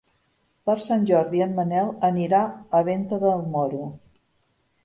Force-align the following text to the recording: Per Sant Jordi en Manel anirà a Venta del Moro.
Per 0.69 0.75
Sant 0.85 1.03
Jordi 1.09 1.43
en 1.47 1.53
Manel 1.59 1.93
anirà 2.09 2.41
a 2.79 2.81
Venta 2.91 3.21
del 3.27 3.45
Moro. 3.55 3.87